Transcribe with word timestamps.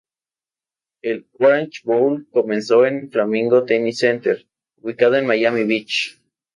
El 1.03 1.27
Orange 1.37 1.83
Bowl, 1.83 2.25
comenzó 2.31 2.87
en 2.87 3.11
Flamingo 3.11 3.65
Tennis 3.65 3.99
Center, 3.99 4.43
ubicado 4.77 5.15
en 5.17 5.27
Miami 5.27 5.63
Beach. 5.63 6.19